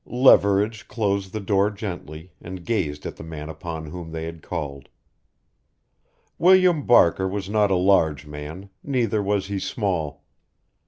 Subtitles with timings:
[0.07, 4.89] Leverage closed the door gently and gazed at the man upon whom they had called.
[6.39, 10.23] William Barker was not a large man; neither was he small.